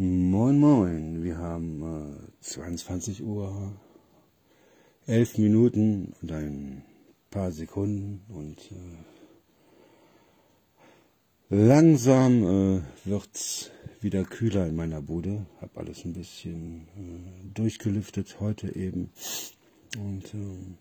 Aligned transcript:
Moin 0.00 0.60
Moin, 0.60 1.24
wir 1.24 1.38
haben 1.38 1.82
äh, 1.82 2.42
22 2.42 3.20
Uhr, 3.24 3.72
11 5.08 5.38
Minuten 5.38 6.14
und 6.22 6.30
ein 6.30 6.84
paar 7.30 7.50
Sekunden 7.50 8.20
und 8.28 8.60
äh, 11.50 11.56
langsam 11.56 12.44
äh, 12.44 12.80
wird's 13.06 13.72
wieder 14.00 14.22
kühler 14.22 14.68
in 14.68 14.76
meiner 14.76 15.02
Bude. 15.02 15.46
Hab 15.60 15.76
alles 15.76 16.04
ein 16.04 16.12
bisschen 16.12 16.86
äh, 16.96 17.48
durchgelüftet 17.54 18.38
heute 18.38 18.76
eben 18.76 19.10
und 19.98 20.32
äh, 20.32 20.76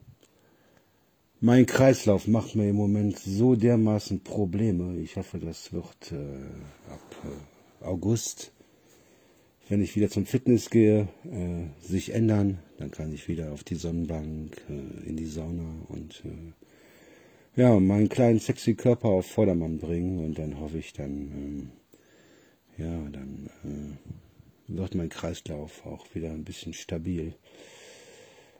mein 1.39 1.65
Kreislauf 1.65 2.27
macht 2.27 2.53
mir 2.53 2.69
im 2.69 2.75
Moment 2.75 3.17
so 3.17 3.55
dermaßen 3.55 4.19
Probleme. 4.19 4.99
Ich 4.99 5.15
hoffe, 5.15 5.39
das 5.39 5.73
wird 5.73 6.11
äh, 6.11 6.91
ab 6.91 7.15
äh, 7.23 7.83
August 7.83 8.51
wenn 9.69 9.81
ich 9.81 9.95
wieder 9.95 10.09
zum 10.09 10.25
Fitness 10.25 10.69
gehe, 10.69 11.07
äh, 11.25 11.85
sich 11.85 12.13
ändern. 12.13 12.59
Dann 12.77 12.91
kann 12.91 13.13
ich 13.13 13.27
wieder 13.27 13.51
auf 13.51 13.63
die 13.63 13.75
Sonnenbank, 13.75 14.61
äh, 14.69 15.09
in 15.09 15.17
die 15.17 15.25
Sauna 15.25 15.85
und 15.89 16.23
äh, 16.25 17.61
ja, 17.61 17.79
meinen 17.79 18.09
kleinen 18.09 18.39
sexy 18.39 18.75
Körper 18.75 19.09
auf 19.09 19.25
Vordermann 19.25 19.79
bringen 19.79 20.23
und 20.23 20.37
dann 20.37 20.59
hoffe 20.59 20.77
ich 20.77 20.93
dann, 20.93 21.11
ähm, 21.11 21.69
ja, 22.77 23.09
dann 23.09 23.49
äh, 23.63 24.75
wird 24.77 24.95
mein 24.95 25.09
Kreislauf 25.09 25.85
auch 25.85 26.05
wieder 26.13 26.29
ein 26.31 26.43
bisschen 26.43 26.73
stabil. 26.73 27.33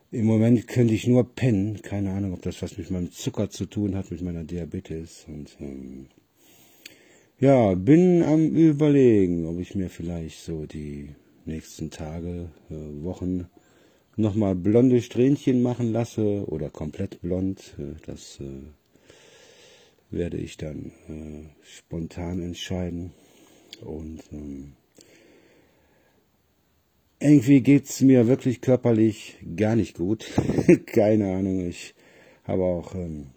Im 0.10 0.26
Moment 0.26 0.68
könnte 0.68 0.94
ich 0.94 1.05
nur 1.05 1.36
pennen. 1.36 1.82
Keine 1.82 2.12
Ahnung, 2.12 2.34
ob 2.34 2.42
das 2.42 2.62
was 2.62 2.78
mit 2.78 2.90
meinem 2.90 3.12
Zucker 3.12 3.50
zu 3.50 3.66
tun 3.66 3.96
hat, 3.96 4.10
mit 4.10 4.22
meiner 4.22 4.46
Diabetes. 4.46 5.26
Und 5.28 5.58
ähm, 5.60 6.08
ja, 7.40 7.76
bin 7.76 8.23
am 8.23 8.55
Überlegen, 8.55 9.46
ob 9.46 9.59
ich 9.59 9.76
mir 9.76 9.90
vielleicht 9.90 10.44
so 10.44 10.66
die 10.66 11.09
nächsten 11.46 11.91
Tage, 11.91 12.49
äh, 12.70 13.04
Wochen 13.04 13.48
nochmal 14.16 14.55
blonde 14.55 15.02
Strähnchen 15.02 15.62
machen 15.62 15.91
lasse 15.91 16.46
oder 16.48 16.70
komplett 16.70 17.21
blond. 17.21 17.76
Äh, 17.77 17.96
das 18.05 18.40
äh, 18.40 18.63
werde 20.10 20.38
ich 20.38 20.58
dann 20.58 20.91
äh, 21.08 21.49
spontan 21.63 22.41
entscheiden. 22.41 23.12
Und 23.82 24.21
ähm, 24.32 24.74
irgendwie 27.20 27.62
geht's 27.62 28.02
mir 28.02 28.27
wirklich 28.27 28.62
körperlich 28.62 29.38
gar 29.55 29.76
nicht 29.76 29.96
gut. 29.96 30.26
Keine 30.88 31.35
Ahnung, 31.35 31.68
ich 31.68 31.93
habe 32.43 32.63
auch 32.63 32.96
ähm, 32.96 33.27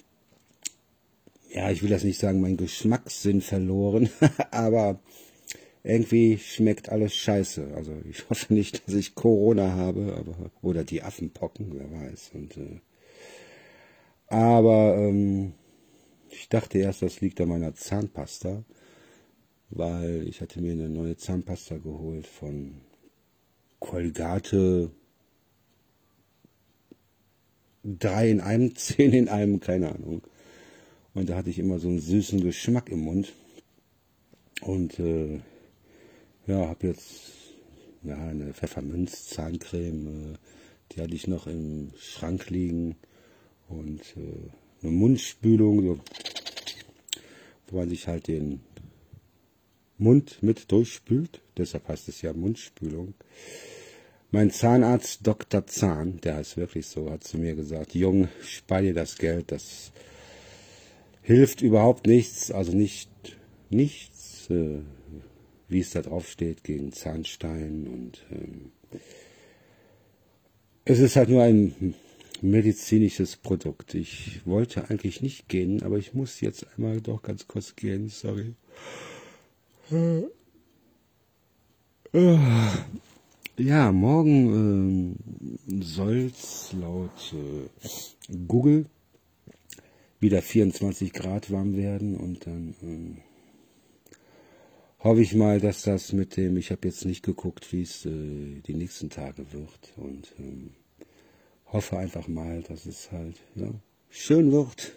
ja, 1.52 1.70
ich 1.70 1.82
will 1.82 1.90
das 1.90 2.04
nicht 2.04 2.18
sagen, 2.18 2.40
mein 2.40 2.56
Geschmackssinn 2.56 3.40
verloren, 3.40 4.08
aber 4.50 5.00
irgendwie 5.82 6.38
schmeckt 6.38 6.90
alles 6.90 7.14
scheiße. 7.14 7.72
Also 7.74 7.92
ich 8.08 8.28
hoffe 8.28 8.52
nicht, 8.52 8.86
dass 8.86 8.94
ich 8.94 9.14
Corona 9.14 9.72
habe, 9.72 10.14
aber 10.18 10.50
oder 10.62 10.84
die 10.84 11.02
Affenpocken, 11.02 11.72
wer 11.74 11.90
weiß. 11.90 12.32
Und, 12.34 12.56
äh, 12.56 12.80
aber 14.28 14.96
ähm, 14.96 15.54
ich 16.28 16.48
dachte 16.48 16.78
erst, 16.78 17.02
das 17.02 17.20
liegt 17.20 17.40
an 17.40 17.48
meiner 17.48 17.74
Zahnpasta, 17.74 18.64
weil 19.70 20.26
ich 20.28 20.40
hatte 20.40 20.60
mir 20.60 20.72
eine 20.72 20.88
neue 20.88 21.16
Zahnpasta 21.16 21.78
geholt 21.78 22.26
von 22.26 22.74
Colgate 23.80 24.90
drei 27.82 28.30
in 28.30 28.40
einem, 28.40 28.74
zehn 28.76 29.12
in 29.12 29.28
einem, 29.28 29.60
keine 29.60 29.92
Ahnung. 29.92 30.22
Und 31.14 31.28
da 31.28 31.36
hatte 31.36 31.50
ich 31.50 31.58
immer 31.58 31.78
so 31.78 31.88
einen 31.88 32.00
süßen 32.00 32.40
Geschmack 32.42 32.88
im 32.88 33.00
Mund. 33.00 33.32
Und 34.62 34.98
äh, 34.98 35.40
ja, 36.46 36.68
habe 36.68 36.88
jetzt 36.88 37.32
ja, 38.02 38.16
eine 38.16 38.52
Pfefferminz-Zahncreme, 38.54 40.34
äh, 40.34 40.36
die 40.92 41.00
hatte 41.00 41.14
ich 41.14 41.26
noch 41.26 41.46
im 41.46 41.92
Schrank 41.98 42.50
liegen. 42.50 42.96
Und 43.68 44.00
äh, 44.16 44.82
eine 44.82 44.92
Mundspülung, 44.92 45.82
so, 45.82 46.00
wo 47.68 47.76
man 47.78 47.88
sich 47.88 48.06
halt 48.06 48.28
den 48.28 48.60
Mund 49.98 50.42
mit 50.42 50.70
durchspült. 50.72 51.40
Deshalb 51.56 51.88
heißt 51.88 52.08
es 52.08 52.22
ja 52.22 52.32
Mundspülung. 52.32 53.14
Mein 54.30 54.50
Zahnarzt 54.50 55.26
Dr. 55.26 55.66
Zahn, 55.66 56.20
der 56.20 56.36
heißt 56.36 56.56
wirklich 56.56 56.86
so, 56.86 57.10
hat 57.10 57.24
zu 57.24 57.36
mir 57.36 57.54
gesagt, 57.56 57.94
Jung, 57.94 58.28
spar 58.42 58.80
dir 58.80 58.94
das 58.94 59.18
Geld, 59.18 59.50
das 59.50 59.92
hilft 61.22 61.62
überhaupt 61.62 62.06
nichts, 62.06 62.50
also 62.50 62.72
nicht 62.72 63.10
nichts, 63.70 64.50
äh, 64.50 64.80
wie 65.68 65.80
es 65.80 65.90
da 65.90 66.02
drauf 66.02 66.28
steht, 66.28 66.64
gegen 66.64 66.92
Zahnstein 66.92 67.86
und 67.86 68.24
ähm, 68.30 68.72
es 70.84 70.98
ist 70.98 71.16
halt 71.16 71.28
nur 71.28 71.42
ein 71.42 71.94
medizinisches 72.42 73.36
Produkt. 73.36 73.94
Ich 73.94 74.40
wollte 74.46 74.90
eigentlich 74.90 75.20
nicht 75.20 75.48
gehen, 75.48 75.82
aber 75.82 75.98
ich 75.98 76.14
muss 76.14 76.40
jetzt 76.40 76.66
einmal 76.74 77.00
doch 77.00 77.22
ganz 77.22 77.46
kurz 77.46 77.76
gehen, 77.76 78.08
sorry. 78.08 78.54
Ja, 83.56 83.92
morgen 83.92 85.16
ähm, 85.68 85.82
soll's 85.82 86.72
laut 86.72 87.34
äh, 87.34 88.36
Google 88.48 88.86
wieder 90.20 90.42
24 90.42 91.12
Grad 91.12 91.50
warm 91.50 91.76
werden 91.76 92.16
und 92.16 92.46
dann 92.46 92.74
ähm, 92.82 93.18
hoffe 94.98 95.22
ich 95.22 95.34
mal, 95.34 95.60
dass 95.60 95.82
das 95.82 96.12
mit 96.12 96.36
dem, 96.36 96.58
ich 96.58 96.70
habe 96.70 96.86
jetzt 96.86 97.06
nicht 97.06 97.24
geguckt, 97.24 97.72
wie 97.72 97.82
es 97.82 98.04
äh, 98.04 98.60
die 98.66 98.74
nächsten 98.74 99.08
Tage 99.08 99.52
wird 99.52 99.94
und 99.96 100.32
ähm, 100.38 100.74
hoffe 101.66 101.98
einfach 101.98 102.28
mal, 102.28 102.62
dass 102.62 102.84
es 102.84 103.10
halt 103.10 103.36
ja, 103.54 103.72
schön 104.10 104.52
wird, 104.52 104.92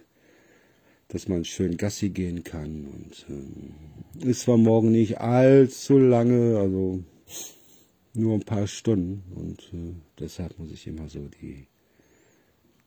dass 1.07 1.29
man 1.29 1.45
schön 1.45 1.78
Gassi 1.78 2.09
gehen 2.09 2.44
kann 2.44 2.85
und 2.85 3.25
ähm, 3.29 4.29
ist 4.29 4.41
zwar 4.41 4.57
morgen 4.57 4.91
nicht 4.91 5.19
allzu 5.22 5.97
lange, 5.97 6.57
also 6.57 7.01
nur 8.13 8.35
ein 8.35 8.44
paar 8.44 8.67
Stunden 8.67 9.23
und 9.35 9.61
äh, 9.73 9.94
deshalb 10.19 10.59
muss 10.59 10.72
ich 10.72 10.85
immer 10.85 11.07
so 11.07 11.29
die 11.41 11.67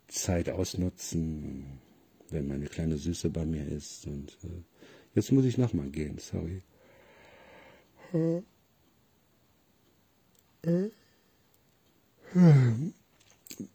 Zeit 0.08 0.50
ausnutzen 0.50 1.80
wenn 2.30 2.48
meine 2.48 2.66
kleine 2.66 2.96
Süße 2.96 3.30
bei 3.30 3.44
mir 3.44 3.66
ist. 3.66 4.06
Und 4.06 4.36
äh, 4.44 4.62
jetzt 5.14 5.32
muss 5.32 5.44
ich 5.44 5.58
nochmal 5.58 5.88
gehen, 5.88 6.18
sorry. 6.18 6.62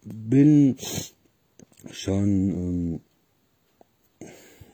Bin 0.04 0.78
schon 1.90 3.02
ähm, 4.20 4.28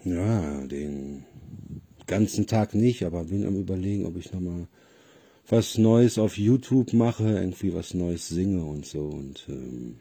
ja 0.04 0.66
den 0.68 1.26
ganzen 2.08 2.48
Tag 2.48 2.74
nicht, 2.74 3.04
aber 3.04 3.26
bin 3.26 3.46
am 3.46 3.60
überlegen, 3.60 4.06
ob 4.06 4.18
ich 4.18 4.32
nochmal 4.32 4.68
was 5.50 5.78
Neues 5.78 6.18
auf 6.18 6.38
YouTube 6.38 6.94
mache, 6.94 7.30
irgendwie 7.30 7.74
was 7.74 7.94
Neues 7.94 8.28
singe 8.28 8.64
und 8.64 8.86
so 8.86 9.08
und 9.08 9.46
ähm, 9.48 9.98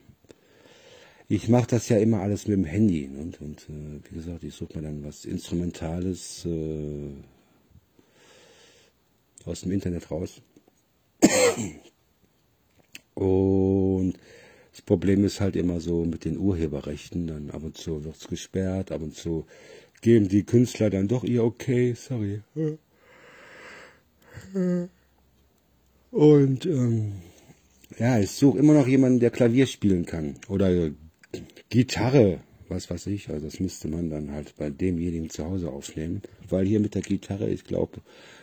ich 1.28 1.48
mache 1.48 1.66
das 1.68 1.88
ja 1.88 1.98
immer 1.98 2.20
alles 2.20 2.46
mit 2.46 2.56
dem 2.56 2.64
Handy. 2.64 3.08
Ne? 3.08 3.20
Und, 3.20 3.40
und 3.40 3.62
äh, 3.68 4.00
wie 4.08 4.14
gesagt, 4.14 4.44
ich 4.44 4.54
suche 4.54 4.76
mir 4.78 4.82
dann 4.82 5.04
was 5.04 5.24
Instrumentales 5.24 6.44
äh, 6.46 7.10
aus 9.44 9.62
dem 9.62 9.72
Internet 9.72 10.10
raus. 10.10 10.40
Und 13.14 14.14
das 14.72 14.82
Problem 14.82 15.24
ist 15.24 15.40
halt 15.40 15.56
immer 15.56 15.80
so 15.80 16.04
mit 16.04 16.24
den 16.24 16.36
Urheberrechten. 16.36 17.26
Dann 17.26 17.50
ab 17.50 17.64
und 17.64 17.76
zu 17.76 18.04
wird's 18.04 18.28
gesperrt, 18.28 18.92
ab 18.92 19.02
und 19.02 19.14
zu 19.14 19.46
geben 20.02 20.28
die 20.28 20.44
Künstler 20.44 20.90
dann 20.90 21.08
doch 21.08 21.24
ihr 21.24 21.42
Okay, 21.42 21.94
sorry. 21.94 22.42
Und 26.10 26.66
ähm, 26.66 27.12
ja, 27.98 28.18
ich 28.18 28.30
suche 28.30 28.58
immer 28.58 28.74
noch 28.74 28.86
jemanden, 28.86 29.20
der 29.20 29.30
Klavier 29.30 29.66
spielen 29.66 30.04
kann 30.04 30.36
oder 30.48 30.90
Gitarre, 31.68 32.40
was 32.68 32.90
weiß 32.90 33.06
ich, 33.08 33.28
also 33.28 33.46
das 33.46 33.60
müsste 33.60 33.88
man 33.88 34.10
dann 34.10 34.30
halt 34.30 34.56
bei 34.56 34.70
demjenigen 34.70 35.30
zu 35.30 35.44
Hause 35.44 35.70
aufnehmen, 35.70 36.22
weil 36.48 36.66
hier 36.66 36.80
mit 36.80 36.94
der 36.94 37.02
Gitarre, 37.02 37.48
ich 37.48 37.64
glaube, 37.64 38.00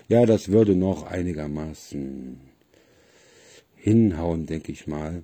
ja, 0.07 0.25
das 0.25 0.49
würde 0.49 0.75
noch 0.75 1.03
einigermaßen 1.03 2.39
hinhauen, 3.75 4.45
denke 4.45 4.71
ich 4.71 4.87
mal. 4.87 5.23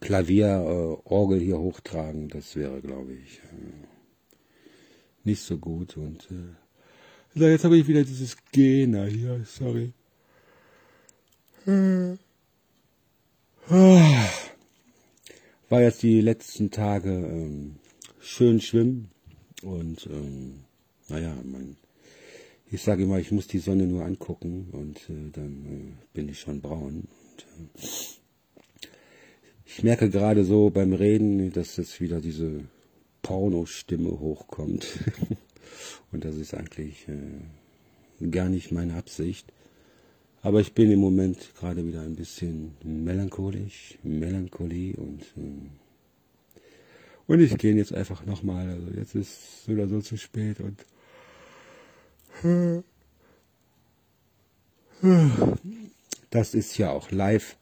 Klavier, 0.00 0.46
äh, 0.46 1.08
Orgel 1.08 1.40
hier 1.40 1.58
hochtragen, 1.58 2.28
das 2.28 2.54
wäre, 2.56 2.80
glaube 2.80 3.14
ich, 3.14 3.38
äh, 3.38 3.86
nicht 5.24 5.42
so 5.42 5.58
gut. 5.58 5.96
Und 5.96 6.28
äh, 6.30 7.50
jetzt 7.50 7.64
habe 7.64 7.78
ich 7.78 7.88
wieder 7.88 8.04
dieses 8.04 8.36
Gena 8.52 9.04
hier, 9.04 9.42
sorry. 9.44 9.92
Hm. 11.64 12.18
Ah 13.68 14.28
war 15.68 15.82
jetzt 15.82 16.02
die 16.02 16.20
letzten 16.20 16.70
Tage 16.70 17.10
ähm, 17.10 17.76
schön 18.20 18.60
schwimmen 18.60 19.10
und 19.62 20.06
ähm, 20.06 20.64
naja, 21.08 21.34
mein 21.44 21.76
Ich 22.70 22.82
sage 22.82 23.04
immer, 23.04 23.18
ich 23.18 23.32
muss 23.32 23.46
die 23.46 23.58
Sonne 23.58 23.86
nur 23.86 24.04
angucken 24.04 24.68
und 24.72 24.98
äh, 25.08 25.30
dann 25.32 25.64
äh, 25.64 26.06
bin 26.14 26.28
ich 26.28 26.40
schon 26.40 26.60
braun. 26.60 27.08
Und, 27.58 27.74
äh, 27.74 28.88
ich 29.64 29.82
merke 29.82 30.10
gerade 30.10 30.44
so 30.44 30.70
beim 30.70 30.92
Reden, 30.92 31.52
dass 31.52 31.76
jetzt 31.76 32.00
wieder 32.00 32.20
diese 32.20 32.64
Porno-Stimme 33.22 34.20
hochkommt. 34.20 34.86
und 36.12 36.24
das 36.24 36.36
ist 36.36 36.54
eigentlich 36.54 37.06
äh, 37.08 38.26
gar 38.28 38.48
nicht 38.48 38.72
meine 38.72 38.94
Absicht. 38.94 39.52
Aber 40.46 40.60
ich 40.60 40.74
bin 40.74 40.92
im 40.92 41.00
Moment 41.00 41.56
gerade 41.58 41.84
wieder 41.84 42.02
ein 42.02 42.14
bisschen 42.14 42.76
melancholisch, 42.84 43.98
Melancholie 44.04 44.94
und 44.94 45.22
äh, 45.36 45.70
und 47.26 47.40
ich 47.40 47.58
gehe 47.58 47.74
jetzt 47.74 47.92
einfach 47.92 48.24
nochmal. 48.24 48.70
Also 48.70 48.86
jetzt 48.96 49.16
ist 49.16 49.64
es 49.64 49.68
oder 49.68 49.88
so 49.88 50.00
zu 50.00 50.16
spät 50.16 50.58
und 50.60 50.78
das 56.30 56.54
ist 56.54 56.78
ja 56.78 56.90
auch 56.92 57.10
live, 57.10 57.56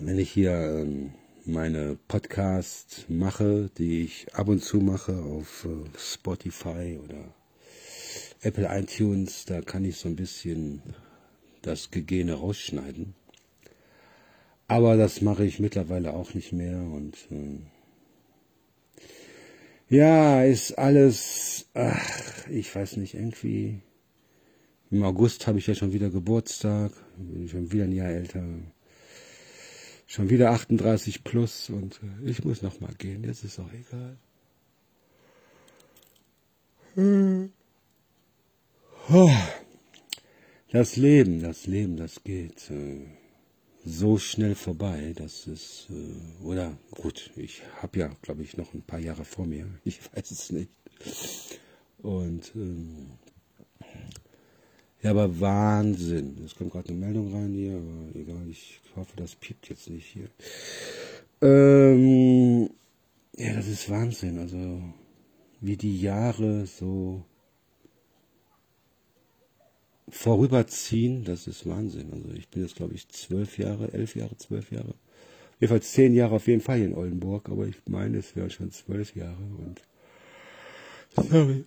wenn 0.00 0.18
ich 0.18 0.32
hier 0.32 0.80
ähm, 0.80 1.12
meine 1.44 1.96
Podcasts 2.08 3.04
mache, 3.08 3.70
die 3.78 4.02
ich 4.02 4.34
ab 4.34 4.48
und 4.48 4.60
zu 4.60 4.78
mache 4.78 5.16
auf 5.22 5.64
äh, 5.64 5.84
Spotify 5.96 6.98
oder 7.04 7.32
Apple 8.40 8.66
iTunes, 8.68 9.44
da 9.44 9.60
kann 9.60 9.84
ich 9.84 9.98
so 9.98 10.08
ein 10.08 10.16
bisschen 10.16 10.82
das 11.66 11.90
Gegene 11.90 12.34
rausschneiden. 12.34 13.14
Aber 14.68 14.96
das 14.96 15.20
mache 15.20 15.44
ich 15.44 15.60
mittlerweile 15.60 16.14
auch 16.14 16.34
nicht 16.34 16.52
mehr 16.52 16.78
und 16.78 17.16
äh, 17.30 17.60
ja, 19.88 20.42
ist 20.42 20.72
alles, 20.72 21.66
ach, 21.74 22.48
ich 22.48 22.74
weiß 22.74 22.96
nicht, 22.96 23.14
irgendwie. 23.14 23.80
Im 24.90 25.02
August 25.04 25.46
habe 25.46 25.58
ich 25.58 25.66
ja 25.66 25.74
schon 25.74 25.92
wieder 25.92 26.10
Geburtstag, 26.10 26.92
bin 27.16 27.48
schon 27.48 27.72
wieder 27.72 27.84
ein 27.84 27.92
Jahr 27.92 28.08
älter. 28.08 28.44
Schon 30.08 30.30
wieder 30.30 30.50
38 30.52 31.24
plus 31.24 31.70
und 31.70 32.00
äh, 32.02 32.30
ich 32.30 32.44
muss 32.44 32.62
noch 32.62 32.80
mal 32.80 32.94
gehen, 32.94 33.24
jetzt 33.24 33.44
ist 33.44 33.58
auch 33.58 33.70
egal. 33.72 34.16
Das 40.76 40.96
Leben, 40.96 41.40
das 41.40 41.66
Leben, 41.66 41.96
das 41.96 42.22
geht. 42.22 42.70
Äh, 42.70 43.06
so 43.86 44.18
schnell 44.18 44.54
vorbei, 44.54 45.14
dass 45.16 45.46
es, 45.46 45.86
äh, 45.88 46.44
oder 46.44 46.76
gut, 46.90 47.30
ich 47.34 47.62
habe 47.80 47.98
ja, 47.98 48.10
glaube 48.20 48.42
ich, 48.42 48.58
noch 48.58 48.74
ein 48.74 48.82
paar 48.82 48.98
Jahre 48.98 49.24
vor 49.24 49.46
mir, 49.46 49.66
ich 49.84 50.00
weiß 50.12 50.30
es 50.30 50.52
nicht. 50.52 50.68
Und 52.02 52.52
ähm, 52.54 53.06
ja, 55.00 55.12
aber 55.12 55.40
Wahnsinn. 55.40 56.42
Es 56.44 56.54
kommt 56.54 56.72
gerade 56.72 56.90
eine 56.90 56.98
Meldung 56.98 57.32
rein 57.32 57.54
hier, 57.54 57.76
aber 57.76 58.14
egal, 58.14 58.46
ich 58.50 58.78
hoffe, 58.96 59.16
das 59.16 59.34
piept 59.34 59.70
jetzt 59.70 59.88
nicht 59.88 60.04
hier. 60.04 60.28
Ähm, 61.40 62.68
ja, 63.34 63.54
das 63.54 63.66
ist 63.66 63.88
Wahnsinn. 63.88 64.38
Also 64.38 64.82
wie 65.62 65.78
die 65.78 65.98
Jahre 66.02 66.66
so 66.66 67.24
vorüberziehen, 70.08 71.24
das 71.24 71.46
ist 71.46 71.66
Wahnsinn. 71.66 72.12
Also 72.12 72.30
ich 72.30 72.48
bin 72.48 72.62
jetzt, 72.62 72.76
glaube 72.76 72.94
ich, 72.94 73.08
zwölf 73.08 73.58
Jahre, 73.58 73.92
elf 73.92 74.14
Jahre, 74.16 74.36
zwölf 74.36 74.70
Jahre. 74.70 74.94
Jedenfalls 75.58 75.92
zehn 75.92 76.14
Jahre 76.14 76.36
auf 76.36 76.46
jeden 76.46 76.60
Fall 76.60 76.76
hier 76.78 76.86
in 76.86 76.94
Oldenburg, 76.94 77.48
aber 77.48 77.66
ich 77.66 77.76
meine, 77.88 78.18
es 78.18 78.36
wären 78.36 78.50
schon 78.50 78.70
zwölf 78.70 79.16
Jahre 79.16 79.42
und 79.58 79.82
sorry. 81.30 81.64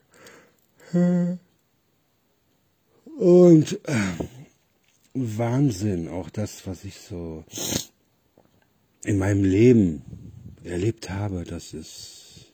Und 3.18 3.80
äh, 3.88 4.26
Wahnsinn, 5.14 6.08
auch 6.08 6.30
das, 6.30 6.66
was 6.68 6.84
ich 6.86 7.00
so 7.00 7.44
in 9.04 9.18
meinem 9.18 9.44
Leben 9.44 10.04
erlebt 10.64 11.10
habe, 11.10 11.44
das 11.44 11.74
ist, 11.74 12.54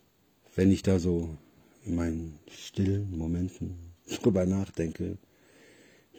wenn 0.56 0.72
ich 0.72 0.84
da 0.84 1.00
so 1.00 1.38
in 1.86 1.96
meinen 1.96 2.40
stillen 2.50 3.16
Momenten 3.18 3.78
drüber 4.22 4.46
nachdenke, 4.46 5.18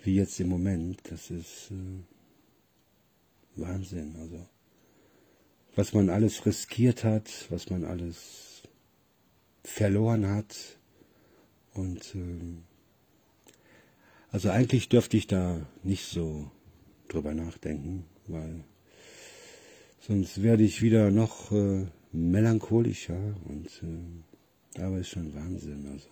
wie 0.06 0.16
jetzt 0.16 0.38
im 0.40 0.48
Moment, 0.48 1.00
das 1.10 1.30
ist 1.30 1.70
äh, 1.70 2.02
Wahnsinn. 3.56 4.16
Also 4.20 4.46
was 5.74 5.92
man 5.92 6.08
alles 6.08 6.46
riskiert 6.46 7.04
hat, 7.04 7.46
was 7.50 7.68
man 7.68 7.84
alles 7.84 8.62
verloren 9.64 10.28
hat 10.28 10.56
und 11.74 12.14
äh, 12.14 12.56
also 14.30 14.50
eigentlich 14.50 14.88
dürfte 14.88 15.16
ich 15.16 15.26
da 15.26 15.66
nicht 15.82 16.06
so 16.06 16.50
drüber 17.08 17.34
nachdenken, 17.34 18.04
weil 18.26 18.64
sonst 20.00 20.42
werde 20.42 20.62
ich 20.62 20.82
wieder 20.82 21.10
noch 21.10 21.52
äh, 21.52 21.86
melancholischer 22.12 23.34
und 23.44 23.82
äh, 23.82 24.80
aber 24.80 24.98
ist 24.98 25.08
schon 25.08 25.34
Wahnsinn. 25.34 25.88
Also 25.92 26.08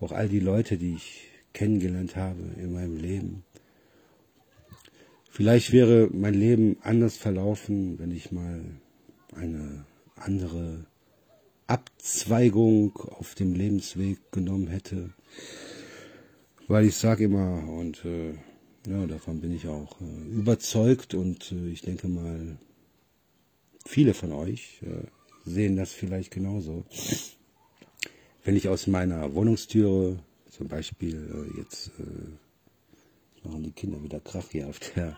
auch 0.00 0.12
all 0.12 0.28
die 0.28 0.40
Leute, 0.40 0.78
die 0.78 0.94
ich 0.94 1.28
kennengelernt 1.56 2.16
habe 2.16 2.42
in 2.58 2.74
meinem 2.74 2.98
Leben. 2.98 3.42
Vielleicht 5.30 5.72
wäre 5.72 6.08
mein 6.12 6.34
Leben 6.34 6.76
anders 6.82 7.16
verlaufen, 7.16 7.98
wenn 7.98 8.10
ich 8.10 8.30
mal 8.30 8.60
eine 9.34 9.86
andere 10.16 10.84
Abzweigung 11.66 12.96
auf 12.96 13.34
dem 13.34 13.54
Lebensweg 13.54 14.30
genommen 14.32 14.68
hätte. 14.68 15.14
Weil 16.68 16.84
ich 16.84 16.96
sage 16.96 17.24
immer, 17.24 17.66
und 17.68 18.04
äh, 18.04 18.34
ja, 18.86 19.06
davon 19.06 19.40
bin 19.40 19.54
ich 19.54 19.66
auch 19.66 19.98
äh, 20.02 20.28
überzeugt 20.28 21.14
und 21.14 21.52
äh, 21.52 21.68
ich 21.70 21.80
denke 21.80 22.08
mal, 22.08 22.58
viele 23.86 24.12
von 24.12 24.32
euch 24.32 24.82
äh, 24.82 25.06
sehen 25.48 25.76
das 25.76 25.92
vielleicht 25.92 26.32
genauso. 26.32 26.84
Wenn 28.44 28.56
ich 28.56 28.68
aus 28.68 28.86
meiner 28.86 29.34
Wohnungstüre 29.34 30.18
zum 30.56 30.68
Beispiel 30.68 31.50
äh, 31.54 31.58
jetzt 31.58 31.90
äh, 31.98 33.46
machen 33.46 33.62
die 33.62 33.72
Kinder 33.72 34.02
wieder 34.02 34.20
Krach 34.20 34.48
hier 34.50 34.68
auf 34.68 34.78
der 34.78 35.16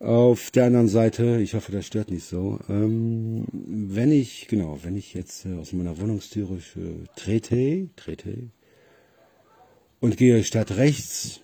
auf 0.00 0.50
der 0.50 0.64
anderen 0.64 0.88
Seite, 0.88 1.40
ich 1.42 1.52
hoffe, 1.52 1.72
das 1.72 1.86
stört 1.86 2.10
nicht 2.10 2.24
so. 2.24 2.58
Ähm, 2.70 3.44
wenn 3.52 4.10
ich, 4.10 4.48
genau, 4.48 4.78
wenn 4.82 4.96
ich 4.96 5.12
jetzt 5.12 5.44
äh, 5.44 5.54
aus 5.58 5.74
meiner 5.74 6.00
Wohnungstüre 6.00 6.54
äh, 6.54 7.04
trete, 7.16 7.90
trete 7.96 8.48
und 10.00 10.16
gehe 10.16 10.42
statt 10.42 10.70
rechts 10.78 11.42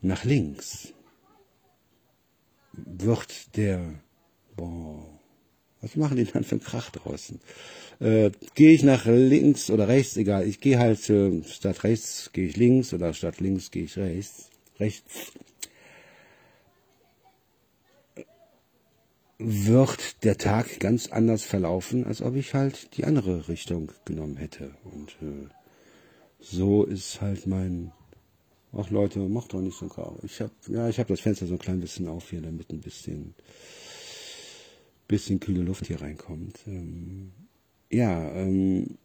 nach 0.00 0.24
links, 0.24 0.92
wird 2.72 3.56
der, 3.56 4.00
boah, 4.56 5.06
was 5.82 5.96
machen 5.96 6.16
die 6.16 6.24
dann 6.24 6.44
für 6.44 6.52
einen 6.52 6.64
Krach 6.64 6.90
draußen? 6.90 7.40
Äh, 8.00 8.30
gehe 8.54 8.72
ich 8.72 8.82
nach 8.82 9.04
links 9.04 9.70
oder 9.70 9.88
rechts, 9.88 10.16
egal, 10.16 10.46
ich 10.46 10.60
gehe 10.60 10.78
halt 10.78 11.08
äh, 11.10 11.42
statt 11.44 11.84
rechts 11.84 12.30
gehe 12.32 12.46
ich 12.46 12.56
links 12.56 12.94
oder 12.94 13.12
statt 13.12 13.40
links 13.40 13.70
gehe 13.70 13.84
ich 13.84 13.98
rechts. 13.98 14.48
Rechts 14.80 15.32
wird 19.44 20.24
der 20.24 20.38
Tag 20.38 20.78
ganz 20.78 21.08
anders 21.08 21.42
verlaufen, 21.42 22.06
als 22.06 22.22
ob 22.22 22.36
ich 22.36 22.54
halt 22.54 22.96
die 22.96 23.04
andere 23.04 23.48
Richtung 23.48 23.92
genommen 24.04 24.36
hätte. 24.36 24.70
Und 24.84 25.10
äh, 25.20 25.48
so 26.38 26.84
ist 26.84 27.20
halt 27.20 27.46
mein. 27.46 27.92
Ach 28.72 28.88
Leute, 28.88 29.18
macht 29.18 29.52
doch 29.52 29.60
nicht 29.60 29.76
so 29.76 29.86
grau. 29.86 30.18
Ich 30.22 30.40
habe 30.40 30.52
ja, 30.68 30.88
ich 30.88 30.98
habe 30.98 31.08
das 31.08 31.20
Fenster 31.20 31.46
so 31.46 31.54
ein 31.54 31.58
klein 31.58 31.80
bisschen 31.80 32.08
auf 32.08 32.30
hier, 32.30 32.40
damit 32.40 32.70
ein 32.70 32.80
bisschen 32.80 33.34
bisschen 35.12 35.40
kühle 35.40 35.62
Luft 35.62 35.86
hier 35.86 36.00
reinkommt. 36.00 36.58
Ähm, 36.66 37.32
ja, 37.90 38.32
ähm, 38.34 38.96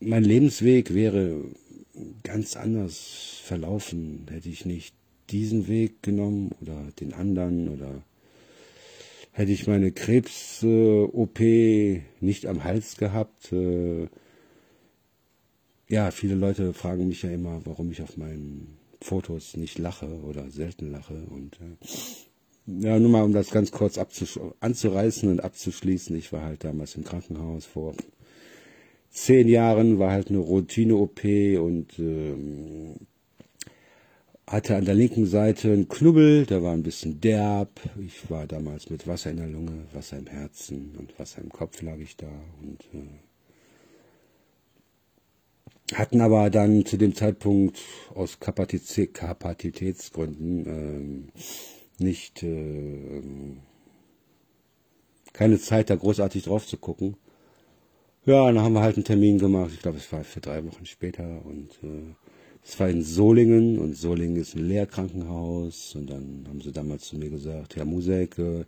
mein 0.00 0.24
Lebensweg 0.24 0.94
wäre 0.94 1.44
ganz 2.22 2.56
anders 2.56 3.40
verlaufen, 3.44 4.26
hätte 4.30 4.48
ich 4.48 4.64
nicht 4.64 4.94
diesen 5.28 5.68
Weg 5.68 6.02
genommen 6.02 6.52
oder 6.62 6.88
den 7.00 7.12
anderen 7.12 7.68
oder 7.68 8.02
hätte 9.32 9.52
ich 9.52 9.66
meine 9.66 9.92
Krebs-OP 9.92 11.38
nicht 12.20 12.46
am 12.46 12.64
Hals 12.64 12.96
gehabt. 12.96 13.52
Äh, 13.52 14.08
ja, 15.88 16.10
viele 16.12 16.34
Leute 16.34 16.72
fragen 16.72 17.08
mich 17.08 17.22
ja 17.22 17.30
immer, 17.30 17.60
warum 17.64 17.90
ich 17.90 18.00
auf 18.00 18.16
meinen 18.16 18.78
Fotos 19.02 19.56
nicht 19.58 19.78
lache 19.78 20.08
oder 20.22 20.50
selten 20.50 20.90
lache 20.90 21.26
und 21.28 21.56
äh, 21.60 21.76
ja, 22.68 22.98
nur 22.98 23.08
mal 23.08 23.22
um 23.22 23.32
das 23.32 23.50
ganz 23.50 23.70
kurz 23.70 23.98
anzureißen 24.60 25.30
und 25.30 25.42
abzuschließen. 25.42 26.14
Ich 26.16 26.32
war 26.32 26.42
halt 26.42 26.64
damals 26.64 26.96
im 26.96 27.04
Krankenhaus 27.04 27.64
vor 27.64 27.94
zehn 29.10 29.48
Jahren, 29.48 29.98
war 29.98 30.10
halt 30.10 30.28
eine 30.28 30.36
Routine-OP 30.38 31.24
und 31.58 31.98
ähm, 31.98 32.96
hatte 34.46 34.76
an 34.76 34.84
der 34.84 34.94
linken 34.94 35.24
Seite 35.26 35.72
einen 35.72 35.88
Knubbel, 35.88 36.44
der 36.44 36.62
war 36.62 36.72
ein 36.72 36.82
bisschen 36.82 37.18
derb. 37.20 37.80
Ich 38.00 38.30
war 38.30 38.46
damals 38.46 38.90
mit 38.90 39.06
Wasser 39.06 39.30
in 39.30 39.38
der 39.38 39.48
Lunge, 39.48 39.86
Wasser 39.94 40.18
im 40.18 40.26
Herzen 40.26 40.94
und 40.98 41.18
Wasser 41.18 41.40
im 41.40 41.48
Kopf 41.48 41.80
lag 41.80 41.96
ich 41.98 42.16
da 42.16 42.28
und 42.62 42.84
äh, 42.92 43.06
hatten 45.94 46.20
aber 46.20 46.50
dann 46.50 46.84
zu 46.84 46.98
dem 46.98 47.14
Zeitpunkt 47.14 47.78
aus 48.14 48.40
Kapazitätsgründen 48.40 50.66
ähm, 50.66 51.28
nicht 52.00 52.42
äh, 52.42 53.22
keine 55.32 55.58
Zeit, 55.58 55.90
da 55.90 55.96
großartig 55.96 56.44
drauf 56.44 56.66
zu 56.66 56.76
gucken. 56.76 57.16
Ja, 58.26 58.46
dann 58.46 58.60
haben 58.62 58.74
wir 58.74 58.82
halt 58.82 58.96
einen 58.96 59.04
Termin 59.04 59.38
gemacht. 59.38 59.70
Ich 59.72 59.80
glaube, 59.80 59.98
es 59.98 60.12
war 60.12 60.24
für 60.24 60.40
drei 60.40 60.64
Wochen 60.64 60.84
später 60.84 61.44
und 61.46 61.70
äh, 61.82 62.14
es 62.64 62.78
war 62.78 62.88
in 62.88 63.02
Solingen 63.02 63.78
und 63.78 63.96
Solingen 63.96 64.36
ist 64.36 64.54
ein 64.54 64.68
Lehrkrankenhaus 64.68 65.94
und 65.94 66.10
dann 66.10 66.44
haben 66.48 66.60
sie 66.60 66.72
damals 66.72 67.04
zu 67.04 67.16
mir 67.16 67.30
gesagt, 67.30 67.76
Herr 67.76 67.84
Musek, 67.84 68.38
äh, 68.38 68.64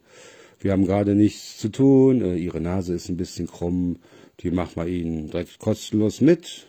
wir 0.60 0.72
haben 0.72 0.86
gerade 0.86 1.14
nichts 1.14 1.58
zu 1.58 1.70
tun, 1.70 2.22
äh, 2.22 2.36
Ihre 2.36 2.60
Nase 2.60 2.94
ist 2.94 3.08
ein 3.08 3.16
bisschen 3.16 3.46
krumm, 3.46 3.98
die 4.40 4.50
machen 4.50 4.76
wir 4.76 4.86
Ihnen 4.86 5.30
direkt 5.30 5.58
kostenlos 5.58 6.20
mit. 6.20 6.66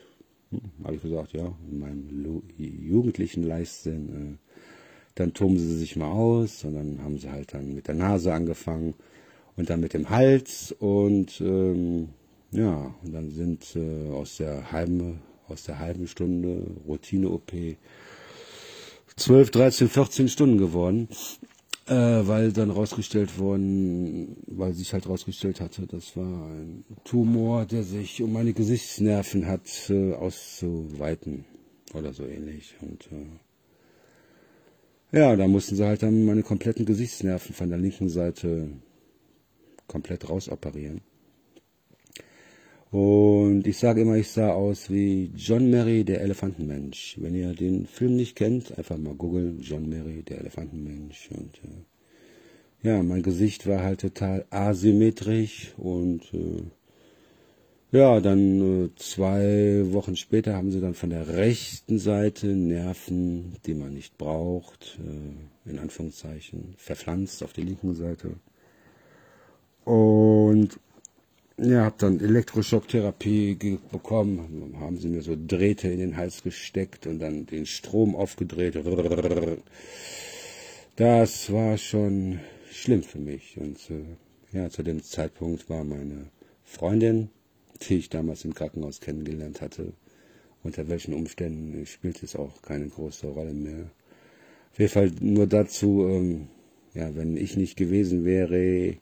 Hm, 0.50 0.60
Habe 0.84 0.96
ich 0.96 1.02
gesagt, 1.02 1.34
ja, 1.34 1.54
in 1.70 1.80
meinem 1.80 2.44
jugendlichen 2.58 3.44
Leichtsinn. 3.44 4.40
Dann 5.16 5.34
toben 5.34 5.58
sie 5.58 5.78
sich 5.78 5.96
mal 5.96 6.12
aus 6.12 6.64
und 6.64 6.76
dann 6.76 7.00
haben 7.04 7.18
sie 7.18 7.30
halt 7.30 7.54
dann 7.54 7.74
mit 7.74 7.88
der 7.88 7.96
Nase 7.96 8.34
angefangen 8.34 8.94
und 9.58 9.70
dann 9.70 9.82
mit 9.82 9.94
dem 9.94 10.10
Hals 10.10 10.74
und 10.80 11.42
ähm, 11.42 12.10
ja, 12.52 12.94
und 13.04 13.14
dann 13.14 13.32
sind 13.32 13.76
äh, 13.76 14.10
aus 14.12 14.38
der 14.38 14.72
halben 14.72 15.22
aus 15.48 15.64
der 15.64 15.80
halben 15.80 16.08
Stunde 16.08 16.66
Routine-OP 16.88 17.52
12, 19.18 19.52
13, 19.52 19.90
14 19.90 20.30
Stunden 20.30 20.58
geworden, 20.58 21.10
äh, 21.88 21.94
weil 21.94 22.54
dann 22.54 22.72
rausgestellt 22.72 23.38
worden, 23.38 24.38
weil 24.48 24.74
sich 24.74 24.94
halt 24.94 25.08
rausgestellt 25.08 25.60
hatte, 25.60 25.86
das 25.88 26.16
war 26.16 26.48
ein 26.48 26.86
Tumor, 27.04 27.66
der 27.66 27.84
sich 27.84 28.22
um 28.24 28.34
meine 28.34 28.54
Gesichtsnerven 28.54 29.48
hat 29.48 29.90
äh, 29.90 30.14
auszuweiten 30.14 31.46
oder 31.94 32.14
so 32.14 32.26
ähnlich 32.26 32.76
und 32.82 33.08
äh, 33.12 33.26
ja, 35.12 35.36
da 35.36 35.48
mussten 35.48 35.76
sie 35.76 35.86
halt 35.86 36.04
dann 36.04 36.26
meine 36.26 36.44
kompletten 36.44 36.86
Gesichtsnerven 36.86 37.54
von 37.54 37.70
der 37.70 37.78
linken 37.78 38.10
Seite 38.10 38.70
komplett 39.88 40.30
rausoperieren. 40.30 41.02
Und 42.92 43.68
ich 43.68 43.78
sage 43.78 44.02
immer, 44.02 44.18
ich 44.18 44.30
sah 44.30 44.52
aus 44.52 44.90
wie 44.90 45.32
John 45.36 45.72
Mary, 45.72 46.04
der 46.04 46.22
Elefantenmensch. 46.22 47.16
Wenn 47.20 47.36
ihr 47.36 47.54
den 47.54 47.86
Film 47.86 48.18
nicht 48.18 48.36
kennt, 48.36 48.78
einfach 48.78 48.98
mal 48.98 49.16
googeln, 49.16 49.62
John 49.62 49.88
Mary, 49.88 50.24
der 50.24 50.40
Elefantenmensch. 50.40 51.30
Und 51.32 51.62
äh, 51.64 52.88
ja, 52.88 53.02
mein 53.02 53.24
Gesicht 53.24 53.66
war 53.66 53.82
halt 53.82 54.02
total 54.02 54.46
asymmetrisch 54.50 55.74
und 55.78 56.34
äh, 56.34 56.64
ja, 57.92 58.22
dann 58.22 58.86
äh, 58.86 58.90
zwei 58.96 59.84
Wochen 59.92 60.16
später 60.16 60.56
haben 60.56 60.72
sie 60.72 60.80
dann 60.80 60.94
von 60.94 61.10
der 61.10 61.28
rechten 61.28 62.00
Seite 62.00 62.48
Nerven, 62.48 63.58
die 63.66 63.74
man 63.74 63.94
nicht 63.94 64.18
braucht, 64.18 64.98
äh, 65.00 65.70
in 65.70 65.78
Anführungszeichen, 65.78 66.74
verpflanzt 66.78 67.44
auf 67.44 67.52
die 67.52 67.64
linken 67.64 67.94
Seite. 67.96 68.36
Und 69.84 70.80
ja, 71.58 71.84
habe 71.84 71.96
dann 71.98 72.20
Elektroschocktherapie 72.20 73.78
bekommen, 73.92 74.76
haben 74.80 74.98
sie 74.98 75.10
mir 75.10 75.22
so 75.22 75.36
Drähte 75.36 75.90
in 75.90 76.00
den 76.00 76.18
Hals 76.18 76.44
gesteckt 76.44 77.08
und 77.08 77.20
dann 77.20 77.46
den 77.46 77.66
Strom 77.66 78.16
aufgedreht. 78.16 78.76
Das 80.96 81.52
war 81.52 81.78
schon 81.78 82.40
schlimm 82.72 83.04
für 83.04 83.20
mich. 83.20 83.58
Und 83.58 83.78
äh, 83.90 84.58
ja, 84.58 84.70
zu 84.70 84.82
dem 84.82 85.04
Zeitpunkt 85.04 85.70
war 85.70 85.84
meine 85.84 86.28
Freundin 86.64 87.30
die 87.82 87.98
ich 87.98 88.10
damals 88.10 88.46
im 88.46 88.54
Krankenhaus 88.54 89.00
kennengelernt 89.00 89.62
hatte. 89.62 89.94
Unter 90.64 90.88
welchen 90.90 91.14
Umständen 91.14 91.86
spielt 91.86 92.22
es 92.24 92.36
auch 92.36 92.62
keine 92.62 92.88
große 92.88 93.28
Rolle 93.28 93.54
mehr. 93.54 93.90
Auf 94.72 94.80
jeden 94.80 94.92
Fall 94.92 95.12
nur 95.20 95.48
dazu, 95.48 96.08
ähm, 96.08 96.48
ja, 96.94 97.16
wenn 97.16 97.36
ich 97.36 97.58
nicht 97.58 97.78
gewesen 97.78 98.26
wäre, 98.26 98.98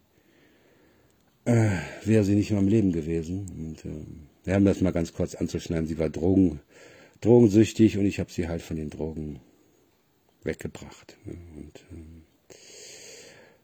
äh, 1.45 1.69
wäre 2.05 2.23
sie 2.23 2.35
nicht 2.35 2.51
mehr 2.51 2.59
am 2.59 2.67
Leben 2.67 2.91
gewesen. 2.91 3.45
Und 3.57 3.85
äh, 3.85 4.05
wir 4.45 4.53
haben 4.53 4.65
das 4.65 4.81
mal 4.81 4.91
ganz 4.91 5.13
kurz 5.13 5.35
anzuschneiden. 5.35 5.87
Sie 5.87 5.99
war 5.99 6.09
Drogen, 6.09 6.61
drogensüchtig 7.21 7.97
und 7.97 8.05
ich 8.05 8.19
habe 8.19 8.31
sie 8.31 8.47
halt 8.47 8.61
von 8.61 8.77
den 8.77 8.89
Drogen 8.89 9.39
weggebracht. 10.43 11.17
Ne? 11.25 11.35
Und 11.57 11.75
äh, 11.91 12.55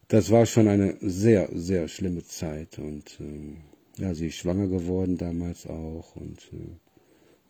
das 0.08 0.30
war 0.30 0.46
schon 0.46 0.68
eine 0.68 0.98
sehr, 1.02 1.50
sehr 1.54 1.88
schlimme 1.88 2.24
Zeit 2.24 2.78
und 2.78 3.20
äh, 3.20 3.56
ja, 3.98 4.14
sie 4.14 4.28
ist 4.28 4.36
schwanger 4.36 4.68
geworden 4.68 5.18
damals 5.18 5.68
auch 5.68 6.16
und, 6.16 6.40
äh, 6.54 6.78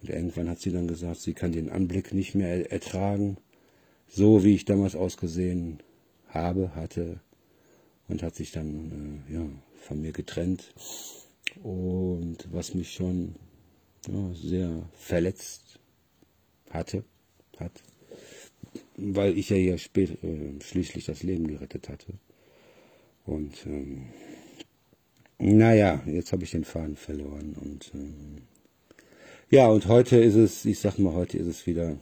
und 0.01 0.09
irgendwann 0.09 0.49
hat 0.49 0.59
sie 0.59 0.71
dann 0.71 0.87
gesagt, 0.87 1.21
sie 1.21 1.33
kann 1.33 1.51
den 1.51 1.69
Anblick 1.69 2.13
nicht 2.13 2.35
mehr 2.35 2.71
ertragen, 2.71 3.37
so 4.07 4.43
wie 4.43 4.55
ich 4.55 4.65
damals 4.65 4.95
ausgesehen 4.95 5.79
habe, 6.27 6.75
hatte 6.75 7.19
und 8.07 8.21
hat 8.21 8.35
sich 8.35 8.51
dann 8.51 9.23
äh, 9.29 9.33
ja, 9.33 9.49
von 9.81 10.01
mir 10.01 10.11
getrennt 10.11 10.73
und 11.63 12.47
was 12.51 12.73
mich 12.73 12.93
schon 12.93 13.35
ja, 14.07 14.33
sehr 14.33 14.89
verletzt 14.93 15.79
hatte, 16.69 17.03
hat, 17.57 17.71
weil 18.97 19.37
ich 19.37 19.49
ja 19.49 19.55
hier 19.55 19.77
spät, 19.77 20.23
äh, 20.23 20.61
schließlich 20.61 21.05
das 21.05 21.23
Leben 21.23 21.47
gerettet 21.47 21.89
hatte. 21.89 22.13
Und 23.25 23.65
ähm, 23.65 24.09
naja, 25.37 26.01
jetzt 26.05 26.31
habe 26.31 26.43
ich 26.43 26.51
den 26.51 26.63
Faden 26.63 26.95
verloren. 26.95 27.55
Und 27.59 27.91
ähm, 27.93 28.37
ja, 29.49 29.67
und 29.67 29.87
heute 29.87 30.17
ist 30.17 30.35
es, 30.35 30.65
ich 30.65 30.79
sag 30.79 30.97
mal, 30.97 31.13
heute 31.13 31.37
ist 31.37 31.47
es 31.47 31.67
wieder 31.67 31.97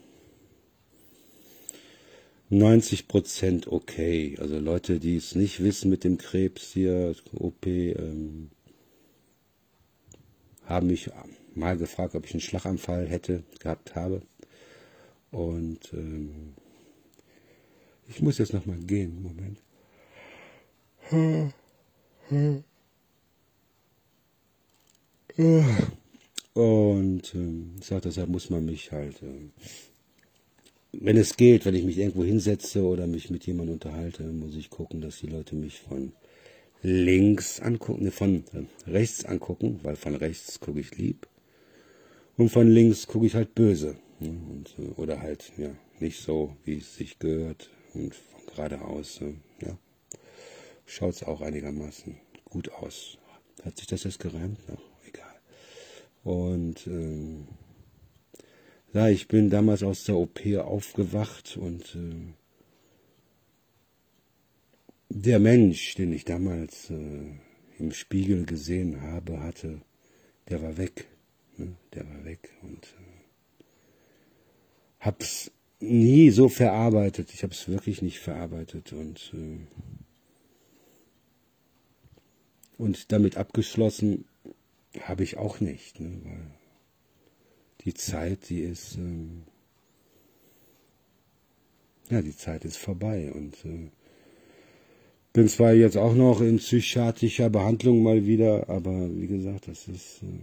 90 2.49 3.07
Prozent 3.07 3.67
okay. 3.67 4.37
Also 4.39 4.59
Leute, 4.59 4.99
die 4.99 5.17
es 5.17 5.35
nicht 5.35 5.63
wissen 5.63 5.89
mit 5.89 6.03
dem 6.03 6.17
Krebs 6.17 6.71
hier, 6.73 7.15
OP, 7.33 7.65
ähm, 7.65 8.51
haben 10.65 10.87
mich 10.87 11.09
mal 11.55 11.77
gefragt, 11.77 12.15
ob 12.15 12.25
ich 12.25 12.33
einen 12.33 12.41
Schlaganfall 12.41 13.07
hätte, 13.07 13.43
gehabt 13.59 13.95
habe. 13.95 14.21
Und 15.31 15.91
ähm, 15.93 16.53
ich 18.07 18.21
muss 18.21 18.37
jetzt 18.37 18.53
nochmal 18.53 18.77
gehen, 18.77 19.23
Moment. 19.23 19.59
Und 25.35 27.33
äh, 27.33 27.79
ich 27.81 27.87
deshalb 27.87 28.29
muss 28.29 28.49
man 28.49 28.65
mich 28.65 28.91
halt, 28.91 29.21
äh, 29.23 29.49
wenn 30.91 31.17
es 31.17 31.37
geht, 31.37 31.65
wenn 31.65 31.73
ich 31.73 31.83
mich 31.83 31.97
irgendwo 31.97 32.23
hinsetze 32.23 32.83
oder 32.83 33.07
mich 33.07 33.31
mit 33.31 33.45
jemandem 33.47 33.73
unterhalte, 33.75 34.23
muss 34.23 34.55
ich 34.55 34.69
gucken, 34.69 35.01
dass 35.01 35.19
die 35.19 35.27
Leute 35.27 35.55
mich 35.55 35.79
von 35.79 36.13
links 36.83 37.59
angucken, 37.59 38.03
ne, 38.03 38.11
von 38.11 38.43
äh, 38.53 38.89
rechts 38.89 39.25
angucken, 39.25 39.79
weil 39.81 39.95
von 39.95 40.15
rechts 40.15 40.59
gucke 40.59 40.79
ich 40.79 40.95
lieb. 40.97 41.27
Und 42.37 42.49
von 42.49 42.67
links 42.67 43.07
gucke 43.07 43.25
ich 43.25 43.35
halt 43.35 43.55
böse. 43.55 43.95
Ne, 44.19 44.29
und, 44.29 44.75
äh, 44.77 44.91
oder 44.99 45.19
halt, 45.19 45.51
ja, 45.57 45.75
nicht 45.99 46.21
so, 46.21 46.55
wie 46.65 46.77
es 46.77 46.95
sich 46.95 47.17
gehört. 47.17 47.71
Und 47.95 48.13
von 48.13 48.45
geradeaus, 48.53 49.21
äh, 49.21 49.33
ja, 49.65 49.77
schaut 50.85 51.15
es 51.15 51.23
auch 51.23 51.41
einigermaßen 51.41 52.17
gut 52.45 52.71
aus. 52.71 53.17
Hat 53.63 53.77
sich 53.77 53.87
das 53.87 54.03
jetzt 54.03 54.19
gereimt 54.19 54.59
noch? 54.69 54.92
Und 56.23 56.87
äh, 56.87 57.37
ja, 58.93 59.09
ich 59.09 59.27
bin 59.27 59.49
damals 59.49 59.83
aus 59.83 60.05
der 60.05 60.15
OP 60.15 60.45
aufgewacht 60.57 61.57
und 61.57 61.95
äh, 61.95 62.33
der 65.09 65.39
Mensch, 65.39 65.95
den 65.95 66.13
ich 66.13 66.25
damals 66.25 66.89
äh, 66.89 67.31
im 67.77 67.91
Spiegel 67.91 68.45
gesehen 68.45 69.01
habe, 69.01 69.39
hatte, 69.39 69.81
der 70.49 70.61
war 70.61 70.77
weg. 70.77 71.07
Ne? 71.57 71.75
Der 71.93 72.07
war 72.07 72.23
weg 72.23 72.49
und 72.61 72.85
äh, 72.85 73.63
hab's 74.99 75.51
nie 75.79 76.29
so 76.29 76.47
verarbeitet. 76.47 77.33
Ich 77.33 77.43
habe 77.43 77.53
es 77.53 77.67
wirklich 77.67 78.01
nicht 78.01 78.19
verarbeitet 78.19 78.93
und 78.93 79.33
äh, 79.33 79.57
und 82.77 83.11
damit 83.11 83.37
abgeschlossen, 83.37 84.25
habe 85.01 85.23
ich 85.23 85.37
auch 85.37 85.59
nicht, 85.59 85.99
ne, 85.99 86.19
weil 86.23 86.51
die 87.81 87.93
Zeit, 87.93 88.49
die 88.49 88.61
ist, 88.61 88.95
ähm, 88.97 89.43
ja, 92.09 92.21
die 92.21 92.35
Zeit 92.35 92.65
ist 92.65 92.77
vorbei 92.77 93.31
und 93.33 93.53
äh, 93.65 93.89
bin 95.33 95.47
zwar 95.47 95.73
jetzt 95.73 95.97
auch 95.97 96.13
noch 96.13 96.41
in 96.41 96.57
psychiatrischer 96.57 97.49
Behandlung 97.49 98.03
mal 98.03 98.25
wieder, 98.25 98.69
aber 98.69 99.09
wie 99.15 99.27
gesagt, 99.27 99.67
das 99.67 99.87
ist 99.87 100.21
äh, 100.23 100.39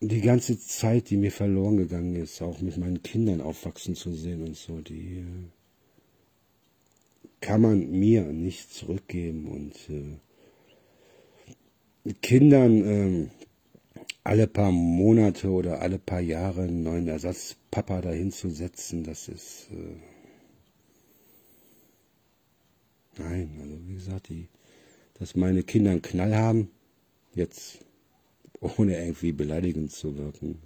die 0.00 0.20
ganze 0.20 0.58
Zeit, 0.58 1.10
die 1.10 1.16
mir 1.16 1.30
verloren 1.30 1.76
gegangen 1.76 2.16
ist, 2.16 2.42
auch 2.42 2.60
mit 2.60 2.76
meinen 2.76 3.02
Kindern 3.02 3.40
aufwachsen 3.40 3.94
zu 3.94 4.12
sehen 4.14 4.42
und 4.42 4.56
so, 4.56 4.80
die 4.80 5.18
äh, 5.18 5.50
kann 7.40 7.60
man 7.60 7.90
mir 7.90 8.24
nicht 8.24 8.72
zurückgeben 8.72 9.46
und 9.46 9.74
äh, 9.90 10.16
Kindern 12.22 12.84
ähm, 12.86 13.30
alle 14.22 14.46
paar 14.46 14.72
Monate 14.72 15.50
oder 15.50 15.80
alle 15.80 15.98
paar 15.98 16.20
Jahre 16.20 16.62
einen 16.62 16.82
neuen 16.82 17.08
Ersatzpapa 17.08 18.00
dahin 18.00 18.30
zu 18.30 18.50
setzen, 18.50 19.04
das 19.04 19.28
ist. 19.28 19.68
Äh 19.70 19.96
Nein, 23.16 23.58
also 23.60 23.78
wie 23.86 23.94
gesagt, 23.94 24.28
die, 24.28 24.48
dass 25.18 25.36
meine 25.36 25.62
Kinder 25.62 25.92
einen 25.92 26.02
Knall 26.02 26.34
haben, 26.34 26.70
jetzt 27.34 27.78
ohne 28.60 28.98
irgendwie 28.98 29.32
beleidigend 29.32 29.92
zu 29.92 30.16
wirken 30.16 30.58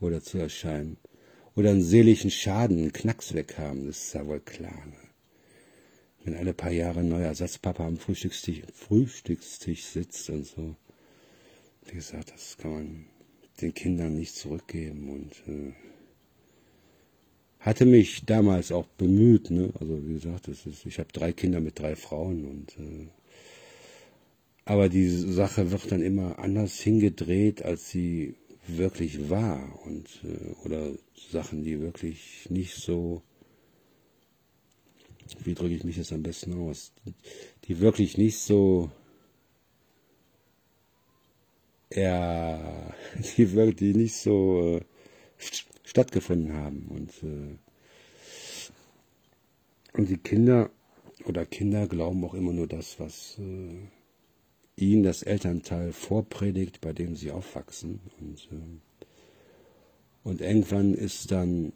oder 0.00 0.22
zu 0.22 0.38
erscheinen, 0.38 0.98
oder 1.54 1.70
einen 1.70 1.82
seelischen 1.82 2.30
Schaden, 2.30 2.78
einen 2.78 2.92
Knacks 2.92 3.34
weg 3.34 3.58
haben, 3.58 3.86
das 3.86 4.04
ist 4.04 4.14
ja 4.14 4.26
wohl 4.26 4.40
klar. 4.40 4.86
Ne? 4.86 5.01
Wenn 6.24 6.36
alle 6.36 6.54
paar 6.54 6.70
Jahre 6.70 7.00
ein 7.00 7.08
neuer 7.08 7.26
Ersatzpapa 7.26 7.86
am 7.86 7.96
Frühstückstisch, 7.96 8.62
Frühstückstisch 8.72 9.84
sitzt 9.84 10.30
und 10.30 10.46
so, 10.46 10.76
wie 11.86 11.96
gesagt, 11.96 12.32
das 12.32 12.56
kann 12.58 12.72
man 12.72 13.04
den 13.60 13.74
Kindern 13.74 14.14
nicht 14.14 14.34
zurückgeben 14.36 15.10
und 15.10 15.32
äh, 15.52 15.72
hatte 17.58 17.86
mich 17.86 18.24
damals 18.24 18.72
auch 18.72 18.86
bemüht, 18.86 19.50
ne? 19.50 19.72
Also 19.78 20.06
wie 20.06 20.14
gesagt, 20.14 20.48
das 20.48 20.66
ist, 20.66 20.86
ich 20.86 20.98
habe 20.98 21.12
drei 21.12 21.32
Kinder 21.32 21.60
mit 21.60 21.78
drei 21.78 21.96
Frauen 21.96 22.44
und 22.44 22.78
äh, 22.78 23.08
aber 24.64 24.88
die 24.88 25.08
Sache 25.08 25.72
wird 25.72 25.90
dann 25.90 26.02
immer 26.02 26.38
anders 26.38 26.78
hingedreht, 26.78 27.62
als 27.62 27.90
sie 27.90 28.36
wirklich 28.68 29.28
war 29.28 29.80
und 29.84 30.06
äh, 30.24 30.66
oder 30.66 30.92
Sachen, 31.30 31.64
die 31.64 31.80
wirklich 31.80 32.46
nicht 32.48 32.76
so 32.76 33.22
wie 35.44 35.54
drücke 35.54 35.74
ich 35.74 35.84
mich 35.84 35.96
jetzt 35.96 36.12
am 36.12 36.22
besten 36.22 36.54
aus, 36.54 36.92
die 37.64 37.80
wirklich 37.80 38.18
nicht 38.18 38.38
so 38.38 38.90
ja, 41.94 42.94
die 43.36 43.52
wirklich 43.52 43.94
nicht 43.96 44.16
so 44.16 44.78
äh, 44.78 44.80
stattgefunden 45.84 46.54
haben. 46.54 46.86
Und, 46.88 47.10
äh, 47.22 47.56
und 49.98 50.08
die 50.08 50.18
Kinder 50.18 50.70
oder 51.24 51.46
Kinder 51.46 51.86
glauben 51.86 52.24
auch 52.24 52.34
immer 52.34 52.52
nur 52.52 52.66
das, 52.66 52.98
was 52.98 53.38
äh, 53.38 53.88
ihnen 54.76 55.02
das 55.02 55.22
Elternteil 55.22 55.92
vorpredigt, 55.92 56.80
bei 56.80 56.92
dem 56.92 57.14
sie 57.14 57.30
aufwachsen. 57.30 58.00
Und, 58.20 58.48
äh, 58.50 59.06
und 60.24 60.40
irgendwann 60.40 60.94
ist 60.94 61.30
dann 61.30 61.72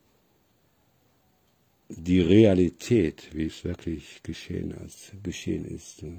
die 1.88 2.20
Realität, 2.20 3.30
wie 3.32 3.46
es 3.46 3.64
wirklich 3.64 4.22
geschehen, 4.22 4.72
ist, 4.84 5.12
geschehen 5.22 5.64
ist, 5.64 6.02
äh, 6.02 6.16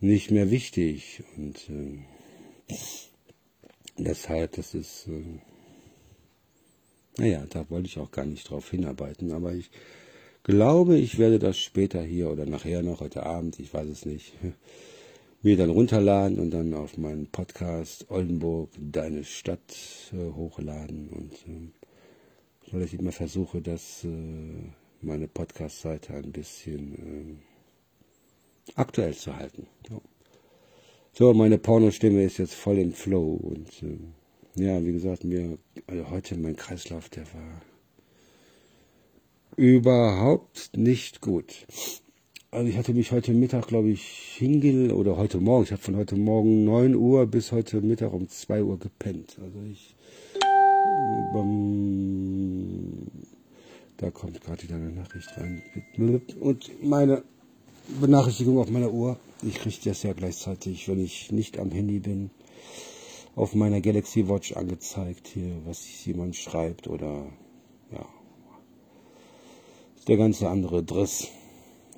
nicht 0.00 0.30
mehr 0.30 0.50
wichtig. 0.50 1.22
Und 1.36 1.68
äh, 1.68 1.98
deshalb, 3.98 4.52
das 4.52 4.74
ist, 4.74 5.08
äh, 5.08 5.40
naja, 7.18 7.44
da 7.50 7.68
wollte 7.68 7.88
ich 7.88 7.98
auch 7.98 8.10
gar 8.10 8.24
nicht 8.24 8.48
drauf 8.48 8.70
hinarbeiten, 8.70 9.32
aber 9.32 9.52
ich 9.52 9.70
glaube, 10.42 10.96
ich 10.96 11.18
werde 11.18 11.38
das 11.38 11.58
später 11.58 12.02
hier 12.02 12.30
oder 12.30 12.46
nachher 12.46 12.82
noch, 12.82 13.00
heute 13.00 13.24
Abend, 13.24 13.58
ich 13.60 13.74
weiß 13.74 13.88
es 13.88 14.06
nicht, 14.06 14.32
mir 15.42 15.56
dann 15.56 15.70
runterladen 15.70 16.38
und 16.38 16.50
dann 16.50 16.72
auf 16.74 16.96
meinen 16.96 17.26
Podcast 17.26 18.10
Oldenburg, 18.10 18.70
deine 18.80 19.24
Stadt 19.24 19.76
hochladen 20.12 21.08
und 21.10 21.32
weil 22.72 22.82
ich 22.82 22.94
immer 22.94 23.12
versuche, 23.12 23.60
dass 23.60 24.04
äh, 24.04 24.08
meine 25.00 25.28
Podcast-Seite 25.28 26.14
ein 26.14 26.32
bisschen 26.32 26.94
äh, 26.94 28.72
aktuell 28.74 29.14
zu 29.14 29.36
halten. 29.36 29.66
So, 31.12 31.34
meine 31.34 31.58
Pornostimme 31.58 32.22
ist 32.24 32.38
jetzt 32.38 32.54
voll 32.54 32.78
im 32.78 32.92
Flow 32.92 33.34
und 33.34 33.82
äh, 33.82 33.98
ja, 34.62 34.84
wie 34.84 34.92
gesagt, 34.92 35.24
mir, 35.24 35.58
also 35.86 36.10
heute 36.10 36.36
mein 36.36 36.56
Kreislauf, 36.56 37.08
der 37.08 37.24
war 37.32 37.62
überhaupt 39.56 40.70
nicht 40.76 41.20
gut. 41.20 41.66
Also 42.50 42.68
ich 42.68 42.78
hatte 42.78 42.94
mich 42.94 43.12
heute 43.12 43.32
Mittag, 43.34 43.66
glaube 43.66 43.90
ich, 43.90 44.02
hingel 44.36 44.92
oder 44.92 45.16
heute 45.16 45.38
Morgen, 45.38 45.64
ich 45.64 45.72
habe 45.72 45.82
von 45.82 45.96
heute 45.96 46.16
Morgen 46.16 46.64
9 46.64 46.94
Uhr 46.94 47.26
bis 47.26 47.52
heute 47.52 47.80
Mittag 47.82 48.12
um 48.12 48.28
2 48.28 48.62
Uhr 48.62 48.78
gepennt. 48.78 49.36
Also 49.42 49.58
ich, 49.70 49.94
ähm, 51.34 52.37
da 53.98 54.10
kommt 54.10 54.40
gerade 54.40 54.62
wieder 54.62 54.76
eine 54.76 54.90
Nachricht 54.90 55.28
rein. 55.36 55.62
Und 56.40 56.82
meine 56.82 57.22
Benachrichtigung 58.00 58.58
auf 58.58 58.70
meiner 58.70 58.90
Uhr, 58.90 59.18
ich 59.42 59.56
kriege 59.56 59.76
das 59.84 60.02
ja 60.02 60.12
gleichzeitig, 60.12 60.88
wenn 60.88 61.02
ich 61.02 61.30
nicht 61.30 61.58
am 61.58 61.70
Handy 61.70 61.98
bin 62.00 62.30
auf 63.34 63.54
meiner 63.54 63.80
Galaxy 63.80 64.28
Watch 64.28 64.52
angezeigt 64.52 65.28
hier, 65.28 65.56
was 65.64 66.04
jemand 66.04 66.36
schreibt 66.36 66.88
oder 66.88 67.26
ja. 67.92 68.04
Der 70.06 70.16
ganze 70.16 70.48
andere 70.48 70.82
Driss. 70.82 71.28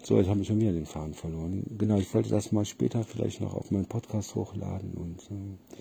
So, 0.03 0.19
jetzt 0.19 0.29
habe 0.29 0.41
ich 0.41 0.49
schon 0.49 0.61
wieder 0.61 0.73
den 0.73 0.87
Faden 0.87 1.15
verloren. 1.15 1.65
Genau, 1.79 1.99
ich 1.99 2.13
wollte 2.15 2.31
das 2.31 2.53
mal 2.53 2.65
später 2.65 3.05
vielleicht 3.05 3.41
noch 3.41 3.55
auf 3.55 3.71
meinen 3.71 3.87
Podcast 3.87 4.35
hochladen 4.35 4.95
und 4.95 5.23
äh, 5.31 5.79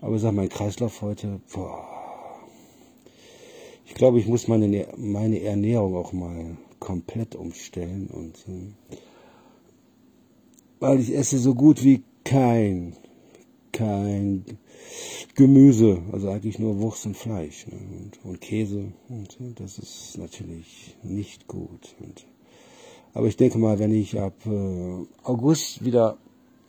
aber 0.00 0.18
sag 0.18 0.32
mein 0.32 0.48
Kreislauf 0.48 1.02
heute, 1.02 1.40
boah. 1.52 1.97
Ich 3.88 3.94
glaube, 3.94 4.20
ich 4.20 4.26
muss 4.26 4.46
meine 4.46 4.86
meine 4.96 5.40
Ernährung 5.40 5.96
auch 5.96 6.12
mal 6.12 6.56
komplett 6.78 7.34
umstellen 7.34 8.08
und 8.12 8.44
weil 10.78 11.00
ich 11.00 11.14
esse 11.14 11.38
so 11.38 11.54
gut 11.54 11.82
wie 11.82 12.02
kein 12.22 12.94
kein 13.72 14.44
Gemüse, 15.34 16.02
also 16.12 16.30
eigentlich 16.30 16.58
nur 16.58 16.78
Wurst 16.78 17.06
und 17.06 17.16
Fleisch 17.16 17.66
ne, 17.66 17.78
und, 17.78 18.24
und, 18.24 18.40
Käse. 18.40 18.92
Und 19.08 19.38
das 19.56 19.78
ist 19.78 20.18
natürlich 20.18 20.96
nicht 21.02 21.46
gut. 21.46 21.94
Und, 22.00 22.26
aber 23.14 23.28
ich 23.28 23.36
denke 23.36 23.58
mal, 23.58 23.78
wenn 23.78 23.92
ich 23.92 24.18
ab 24.18 24.34
äh, 24.46 25.06
August 25.22 25.84
wieder 25.84 26.18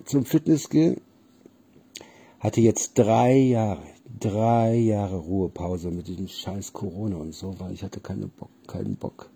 zum 0.06 0.26
Fitness 0.26 0.70
gehe, 0.70 0.98
hatte 2.40 2.62
jetzt 2.62 2.94
drei 2.94 3.36
Jahre, 3.38 3.82
drei 4.20 4.76
Jahre 4.76 5.18
Ruhepause 5.18 5.92
mit 5.92 6.08
diesem 6.08 6.28
scheiß 6.28 6.74
Corona 6.74 7.18
und 7.18 7.34
so, 7.34 7.60
weil 7.60 7.74
ich 7.74 7.84
hatte 7.84 8.00
keine 8.00 8.28
Bock, 8.28 8.50
keinen 8.68 8.96
Bock 8.96 9.30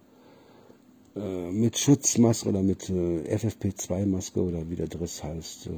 äh, 1.16 1.52
mit 1.52 1.78
Schutzmaske 1.78 2.50
oder 2.50 2.64
mit 2.64 2.90
äh, 2.90 3.36
FFP2-Maske 3.36 4.42
oder 4.42 4.70
wie 4.70 4.76
der 4.76 4.88
Driss 4.88 5.24
heißt, 5.24 5.68
äh, 5.68 5.70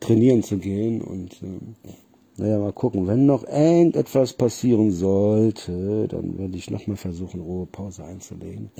trainieren 0.00 0.42
zu 0.42 0.58
gehen. 0.58 1.00
Und 1.00 1.34
äh, 1.42 1.90
naja, 2.36 2.58
mal 2.58 2.72
gucken. 2.72 3.06
Wenn 3.06 3.26
noch 3.26 3.44
irgendetwas 3.44 4.32
passieren 4.32 4.90
sollte, 4.90 6.08
dann 6.08 6.38
werde 6.38 6.56
ich 6.56 6.70
nochmal 6.70 6.96
versuchen, 6.96 7.40
Ruhepause 7.40 8.04
einzulegen. 8.04 8.70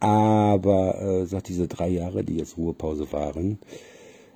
Aber 0.00 1.00
äh, 1.00 1.26
sagt 1.26 1.48
diese 1.48 1.68
drei 1.68 1.88
Jahre, 1.88 2.24
die 2.24 2.36
jetzt 2.36 2.56
Ruhepause 2.56 3.10
waren, 3.12 3.58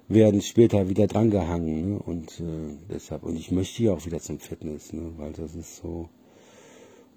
werden 0.08 0.42
später 0.42 0.88
wieder 0.88 1.06
drangehangen. 1.06 1.92
Ne? 1.94 1.98
Und 1.98 2.40
äh, 2.40 2.76
deshalb, 2.92 3.22
und 3.22 3.36
ich 3.36 3.50
möchte 3.50 3.82
ja 3.82 3.92
auch 3.92 4.04
wieder 4.06 4.20
zum 4.20 4.38
Fitness, 4.38 4.92
ne? 4.92 5.12
weil 5.16 5.32
das 5.32 5.54
ist 5.54 5.76
so 5.76 6.08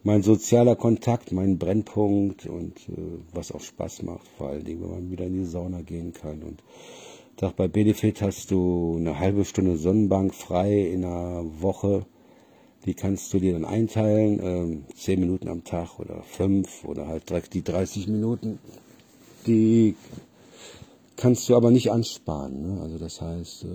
mein 0.04 0.22
sozialer 0.22 0.76
Kontakt, 0.76 1.32
mein 1.32 1.58
Brennpunkt 1.58 2.46
und 2.46 2.78
äh, 2.90 3.20
was 3.34 3.52
auch 3.52 3.62
Spaß 3.62 4.04
macht, 4.04 4.28
vor 4.38 4.50
allen 4.50 4.64
Dingen, 4.64 4.82
wenn 4.84 4.92
man 4.92 5.12
wieder 5.12 5.26
in 5.26 5.34
die 5.34 5.46
Sauna 5.46 5.82
gehen 5.82 6.14
kann. 6.14 6.44
Und 6.44 6.62
Sag, 7.38 7.58
bei 7.58 7.68
Benefit 7.68 8.22
hast 8.22 8.52
du 8.52 8.96
eine 8.98 9.20
halbe 9.20 9.44
Stunde 9.44 9.76
Sonnenbank 9.76 10.34
frei 10.34 10.80
in 10.80 11.04
einer 11.04 11.44
Woche. 11.60 12.06
Die 12.86 12.94
kannst 12.94 13.34
du 13.34 13.40
dir 13.40 13.52
dann 13.52 13.66
einteilen, 13.66 14.40
ähm, 14.42 14.86
10 14.96 15.20
Minuten 15.20 15.50
am 15.50 15.66
Tag 15.66 16.00
oder 16.00 16.24
5 16.24 16.86
oder 16.86 17.08
halt 17.08 17.30
direkt 17.30 17.54
die 17.54 17.62
30 17.62 18.08
Minuten. 18.08 18.60
Die 19.48 19.96
kannst 21.16 21.48
du 21.50 21.56
aber 21.56 21.72
nicht 21.72 21.92
ansparen. 21.92 22.62
Ne? 22.62 22.82
Also 22.82 22.98
das 22.98 23.22
heißt, 23.22 23.64
äh, 23.64 23.68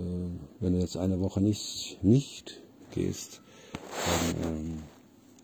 wenn 0.59 0.73
du 0.73 0.79
jetzt 0.79 0.97
eine 0.97 1.19
Woche 1.19 1.41
nicht, 1.41 1.99
nicht 2.01 2.61
gehst, 2.91 3.41
dann, 4.41 4.53
ähm, 4.53 4.83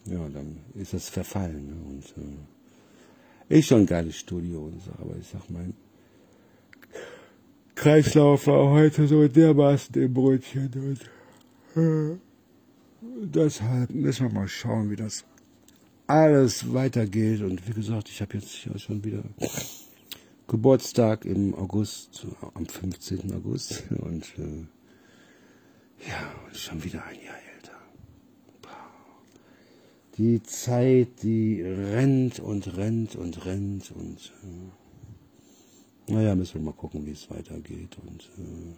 ja, 0.05 0.29
dann 0.29 0.57
ist 0.75 0.93
das 0.93 1.09
verfallen. 1.09 1.67
Ne? 1.67 1.75
Und 1.89 2.23
äh, 2.23 3.57
ist 3.57 3.67
schon 3.67 3.81
ein 3.81 3.85
geiles 3.85 4.15
Studio 4.15 4.65
und 4.65 4.81
so, 4.81 4.91
aber 4.99 5.15
ich 5.17 5.27
sag 5.27 5.49
mal, 5.49 5.73
Kreislauf 7.75 8.47
war 8.47 8.71
heute 8.71 9.07
so 9.07 9.27
dermaßen 9.27 9.95
im 10.01 10.13
Brötchen. 10.13 10.97
Und, 11.75 11.81
äh, 11.81 12.17
deshalb 13.21 13.91
müssen 13.91 14.27
wir 14.27 14.33
mal 14.33 14.47
schauen, 14.47 14.89
wie 14.89 14.95
das 14.95 15.23
alles 16.07 16.73
weitergeht. 16.73 17.41
Und 17.41 17.67
wie 17.67 17.73
gesagt, 17.73 18.09
ich 18.09 18.21
habe 18.21 18.35
jetzt 18.35 18.65
ja 18.65 18.77
schon 18.79 19.03
wieder 19.03 19.23
Geburtstag 20.47 21.25
im 21.25 21.53
August, 21.55 22.25
am 22.53 22.65
15. 22.65 23.33
August. 23.33 23.83
Und 23.99 24.23
äh, 24.37 24.65
ja, 26.07 26.31
schon 26.53 26.83
wieder 26.83 27.03
ein 27.05 27.21
Jahr 27.23 27.35
älter. 27.55 27.73
Die 30.17 30.41
Zeit, 30.43 31.21
die 31.21 31.61
rennt 31.61 32.39
und 32.39 32.75
rennt 32.75 33.15
und 33.15 33.45
rennt 33.45 33.91
und 33.91 34.33
äh, 34.43 36.11
naja, 36.11 36.33
müssen 36.33 36.55
wir 36.55 36.61
mal 36.61 36.71
gucken, 36.73 37.05
wie 37.05 37.11
es 37.11 37.29
weitergeht. 37.29 37.97
Und 38.03 38.23
äh, 38.37 38.75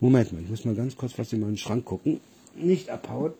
Moment 0.00 0.32
mal, 0.32 0.42
ich 0.42 0.48
muss 0.48 0.64
mal 0.64 0.74
ganz 0.74 0.96
kurz 0.96 1.18
was 1.18 1.32
in 1.34 1.40
meinen 1.40 1.58
Schrank 1.58 1.84
gucken. 1.84 2.20
Nicht 2.54 2.88
abhauen. 2.88 3.32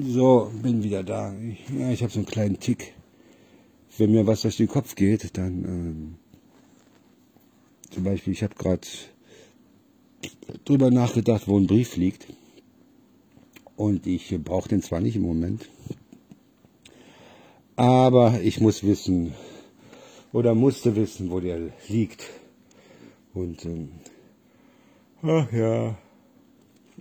So, 0.00 0.50
bin 0.62 0.82
wieder 0.82 1.02
da. 1.02 1.34
Ich, 1.34 1.68
ja, 1.68 1.90
ich 1.90 2.02
habe 2.02 2.12
so 2.12 2.20
einen 2.20 2.26
kleinen 2.26 2.58
Tick. 2.58 2.94
Wenn 3.98 4.12
mir 4.12 4.26
was 4.26 4.40
durch 4.40 4.56
den 4.56 4.68
Kopf 4.68 4.94
geht, 4.94 5.36
dann 5.36 5.64
ähm, 5.64 6.14
zum 7.90 8.04
Beispiel, 8.04 8.32
ich 8.32 8.42
habe 8.42 8.54
gerade 8.54 8.86
drüber 10.64 10.90
nachgedacht, 10.90 11.46
wo 11.46 11.58
ein 11.58 11.66
Brief 11.66 11.96
liegt. 11.96 12.26
Und 13.76 14.06
ich 14.06 14.34
brauche 14.42 14.68
den 14.68 14.80
zwar 14.80 15.00
nicht 15.00 15.16
im 15.16 15.22
Moment, 15.22 15.68
aber 17.76 18.40
ich 18.42 18.60
muss 18.60 18.84
wissen 18.84 19.34
oder 20.32 20.54
musste 20.54 20.94
wissen, 20.94 21.30
wo 21.30 21.40
der 21.40 21.70
liegt. 21.88 22.22
Und 23.34 23.64
ähm, 23.64 23.90
ach 25.22 25.52
ja, 25.52 25.98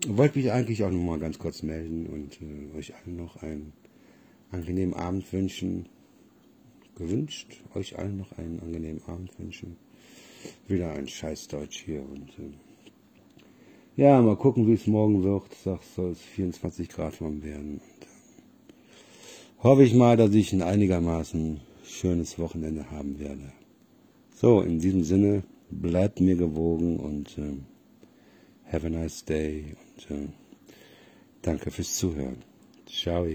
wollte 0.08 0.40
mich 0.40 0.52
eigentlich 0.52 0.84
auch 0.84 0.92
noch 0.92 1.04
mal 1.04 1.20
ganz 1.20 1.38
kurz 1.38 1.64
melden 1.64 2.08
und 2.08 2.40
äh, 2.42 2.78
euch 2.78 2.94
allen 2.96 3.18
noch 3.18 3.42
einen 3.42 3.74
angenehmen 4.52 4.94
Abend 4.94 5.32
wünschen. 5.32 5.88
Gewünscht, 6.96 7.62
euch 7.74 7.98
allen 7.98 8.18
noch 8.18 8.38
einen 8.38 8.60
angenehmen 8.60 9.02
Abend 9.08 9.38
wünschen. 9.40 9.78
Wieder 10.68 10.92
ein 10.94 11.08
Scheißdeutsch 11.08 11.84
hier 11.86 12.02
und 12.02 12.30
äh, 12.40 12.52
ja, 13.98 14.22
mal 14.22 14.38
gucken, 14.38 14.68
wie 14.68 14.74
es 14.74 14.88
morgen 14.88 15.24
wird. 15.24 15.54
Sag, 15.64 15.84
soll 15.84 16.12
es 16.12 16.22
24 16.22 16.90
Grad 16.90 17.20
warm 17.22 17.44
werden. 17.44 17.74
Und, 17.74 18.04
äh, 18.04 19.64
hoffe 19.64 19.84
ich 19.84 19.94
mal, 19.94 20.18
dass 20.18 20.34
ich 20.34 20.54
ein 20.54 20.62
einigermaßen 20.62 21.60
schönes 21.84 22.40
Wochenende 22.40 22.90
haben 22.90 23.20
werde. 23.20 23.52
So, 24.34 24.62
in 24.62 24.80
diesem 24.80 25.04
Sinne, 25.04 25.44
bleibt 25.70 26.20
mir 26.20 26.36
gewogen 26.36 27.00
und 27.00 27.38
äh, 27.38 27.58
have 28.72 28.86
a 28.86 28.90
nice 28.90 29.24
day 29.24 29.76
und 30.08 30.18
äh, 30.18 30.30
danke 31.42 31.72
fürs 31.72 31.96
Zuhören. 31.96 32.44
Ciao. 32.88 33.28